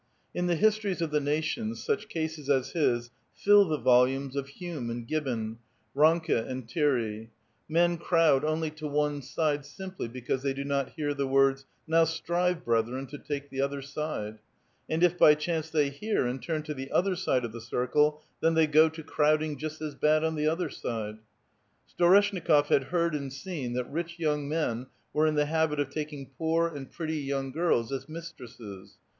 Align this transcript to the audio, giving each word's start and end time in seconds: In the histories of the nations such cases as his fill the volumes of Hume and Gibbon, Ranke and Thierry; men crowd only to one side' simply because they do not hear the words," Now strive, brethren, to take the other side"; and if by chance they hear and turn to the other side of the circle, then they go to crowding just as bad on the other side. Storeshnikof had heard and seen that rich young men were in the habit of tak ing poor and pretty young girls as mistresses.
In 0.33 0.47
the 0.47 0.55
histories 0.55 0.99
of 0.99 1.11
the 1.11 1.19
nations 1.19 1.83
such 1.83 2.09
cases 2.09 2.49
as 2.49 2.71
his 2.71 3.11
fill 3.35 3.67
the 3.69 3.77
volumes 3.77 4.35
of 4.35 4.47
Hume 4.47 4.89
and 4.89 5.07
Gibbon, 5.07 5.59
Ranke 5.93 6.29
and 6.29 6.67
Thierry; 6.67 7.29
men 7.69 7.99
crowd 7.99 8.43
only 8.43 8.71
to 8.71 8.87
one 8.87 9.21
side' 9.21 9.63
simply 9.63 10.07
because 10.07 10.41
they 10.41 10.53
do 10.55 10.63
not 10.63 10.93
hear 10.93 11.13
the 11.13 11.27
words," 11.27 11.65
Now 11.87 12.05
strive, 12.05 12.65
brethren, 12.65 13.05
to 13.09 13.19
take 13.19 13.51
the 13.51 13.61
other 13.61 13.83
side"; 13.83 14.39
and 14.89 15.03
if 15.03 15.19
by 15.19 15.35
chance 15.35 15.69
they 15.69 15.89
hear 15.91 16.25
and 16.25 16.41
turn 16.41 16.63
to 16.63 16.73
the 16.73 16.89
other 16.91 17.15
side 17.15 17.45
of 17.45 17.51
the 17.51 17.61
circle, 17.61 18.23
then 18.41 18.55
they 18.55 18.65
go 18.65 18.89
to 18.89 19.03
crowding 19.03 19.55
just 19.55 19.81
as 19.83 19.93
bad 19.93 20.23
on 20.23 20.33
the 20.33 20.47
other 20.47 20.71
side. 20.71 21.19
Storeshnikof 21.95 22.69
had 22.69 22.85
heard 22.85 23.13
and 23.13 23.31
seen 23.31 23.73
that 23.73 23.87
rich 23.91 24.17
young 24.17 24.49
men 24.49 24.87
were 25.13 25.27
in 25.27 25.35
the 25.35 25.45
habit 25.45 25.79
of 25.79 25.91
tak 25.91 26.11
ing 26.11 26.31
poor 26.39 26.67
and 26.67 26.89
pretty 26.91 27.17
young 27.19 27.51
girls 27.51 27.91
as 27.91 28.09
mistresses. 28.09 28.95